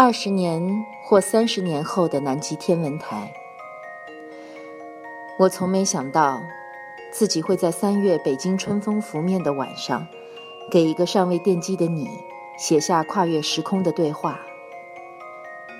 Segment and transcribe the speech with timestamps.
[0.00, 3.34] 二十年或三十年后的南极天文台，
[5.40, 6.40] 我从没想到
[7.10, 10.06] 自己会在三月北京春风拂面的晚上，
[10.70, 12.08] 给一个尚未奠基的你
[12.56, 14.38] 写下跨越时空的对话。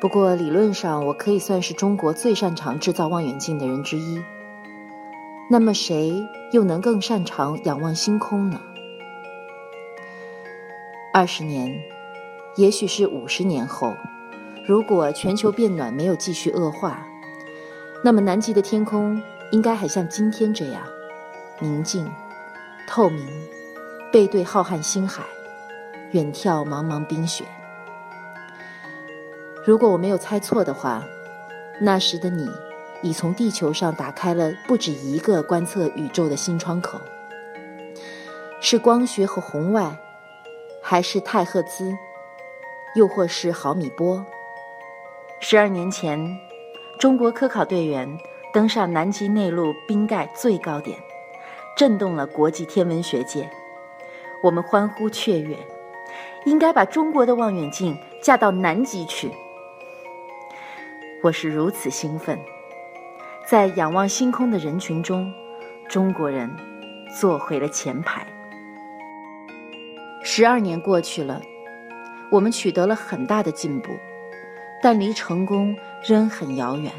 [0.00, 4.20] 不过理论上，我可以算是中国最擅长制造望远镜的人之一。
[5.48, 6.12] 那么，谁
[6.50, 8.60] 又能更擅长仰望星空呢？
[11.14, 11.99] 二十年。
[12.56, 13.94] 也许是五十年后，
[14.66, 17.06] 如果全球变暖没有继续恶化，
[18.02, 19.22] 那么南极的天空
[19.52, 20.82] 应该还像今天这样
[21.60, 22.10] 宁静、
[22.88, 23.26] 透明，
[24.12, 25.22] 背对浩瀚星海，
[26.10, 27.44] 远眺茫茫冰雪。
[29.64, 31.04] 如果我没有猜错的话，
[31.80, 32.50] 那时的你
[33.00, 37.00] 已从地球上打开了不止一个观测宇宙的新窗口，
[38.60, 39.96] 是光学和红外，
[40.82, 41.94] 还是太赫兹？
[42.94, 44.24] 又或是毫米波。
[45.38, 46.38] 十二年前，
[46.98, 48.18] 中国科考队员
[48.52, 50.98] 登上南极内陆冰盖最高点，
[51.76, 53.48] 震动了国际天文学界。
[54.42, 55.56] 我们欢呼雀跃，
[56.44, 59.30] 应该把中国的望远镜架到南极去。
[61.22, 62.38] 我是如此兴奋，
[63.46, 65.32] 在仰望星空的人群中，
[65.88, 66.50] 中国人
[67.18, 68.26] 坐回了前排。
[70.22, 71.40] 十二年过去了。
[72.30, 73.92] 我们取得了很大的进步，
[74.82, 76.92] 但离成功仍很遥远。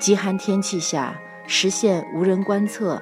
[0.00, 3.00] 极寒天气下实现无人观测，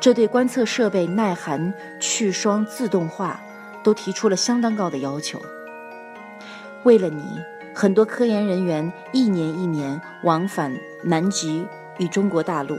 [0.00, 3.40] 这对观测设备耐寒、去霜、自动化
[3.84, 5.40] 都提出了相当高的要求。
[6.82, 7.22] 为了你，
[7.72, 11.64] 很多科研人员一年一年往返南极
[11.98, 12.76] 与中国大陆，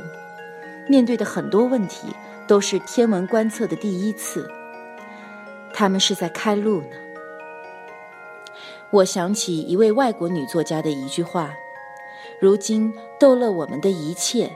[0.90, 2.14] 面对的很多问题
[2.46, 4.50] 都是天文观测的第一次，
[5.74, 6.88] 他们是在开路呢。
[8.94, 11.54] 我想起一位外国女作家的一句话
[12.42, 14.52] ：“如今逗乐我们的一切，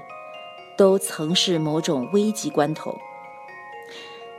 [0.78, 2.94] 都曾是某种危急关头。”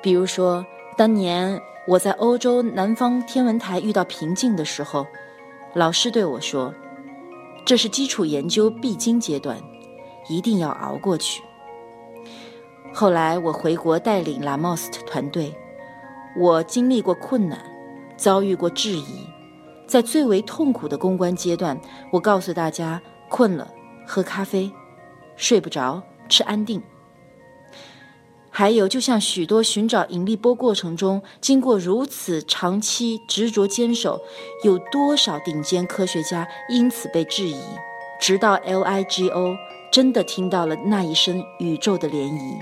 [0.02, 0.64] 比如说，
[0.98, 5.06] 当年我在欧洲南方天文台遇到瓶颈的时候，
[5.72, 6.74] 老师对我说
[7.64, 9.58] ：“这是基础研究必经阶段，
[10.28, 11.42] 一定要熬过去。”
[12.92, 15.54] 后来我回国带领拉莫斯团队，
[16.36, 17.58] 我经历过困难，
[18.18, 19.26] 遭遇过质疑。
[19.86, 21.80] 在最为痛苦的公关阶段，
[22.10, 23.68] 我告诉大家：困了
[24.06, 24.70] 喝咖啡，
[25.36, 26.82] 睡不着吃安定。
[28.50, 34.18] 还有，就像许多寻找引力波过程中，经过如此长期执着坚守，
[34.64, 37.60] 有多少顶尖科学家因此被质疑，
[38.18, 39.54] 直到 LIGO
[39.92, 42.58] 真的听到了那一声宇宙的涟漪。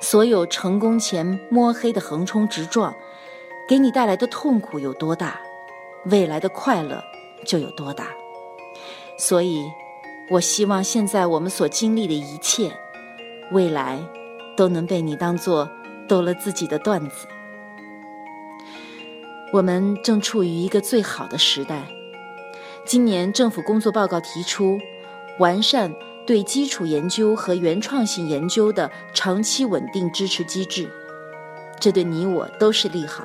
[0.00, 2.94] 所有成功前摸黑的横冲直撞，
[3.68, 5.40] 给你带来的痛苦有多大？
[6.06, 7.02] 未来的快乐
[7.44, 8.08] 就有多大，
[9.18, 9.64] 所以，
[10.30, 12.70] 我希望现在我们所经历的一切，
[13.50, 13.98] 未来
[14.56, 15.68] 都能被你当做
[16.06, 17.26] 逗了自己的段子。
[19.52, 21.82] 我们正处于一个最好的时代。
[22.84, 24.78] 今年政府工作报告提出，
[25.38, 25.94] 完善
[26.26, 30.88] 对基础研究和原创性研究的长期稳定支持机制，
[31.80, 33.24] 这对你我都是利好。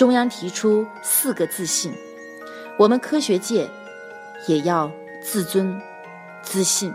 [0.00, 1.92] 中央提出四个自信，
[2.78, 3.68] 我们科学界
[4.46, 4.90] 也要
[5.20, 5.78] 自尊、
[6.40, 6.90] 自信、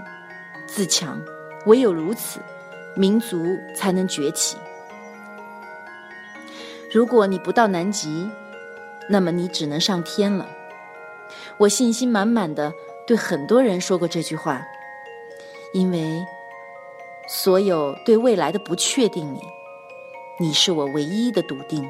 [0.66, 1.22] 自强。
[1.68, 2.40] 唯有如此，
[2.96, 3.46] 民族
[3.76, 4.58] 才能崛起。
[6.92, 8.28] 如果你不到南极，
[9.08, 10.50] 那么你只能上天了。
[11.58, 12.74] 我信心满满的
[13.06, 14.66] 对很多人说过这句话，
[15.74, 16.26] 因为
[17.28, 19.42] 所有对未来的不确定里，
[20.40, 21.88] 你是我唯一的笃定。